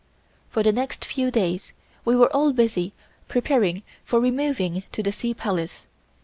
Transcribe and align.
For 0.49 0.63
the 0.63 0.71
next 0.71 1.05
few 1.05 1.29
days 1.29 1.73
we 2.05 2.15
were 2.15 2.35
all 2.35 2.53
busy 2.53 2.91
preparing 3.27 3.83
for 4.03 4.19
removing 4.19 4.81
to 4.93 5.03
the 5.03 5.11
Sea 5.11 5.35
Palace. 5.35 5.85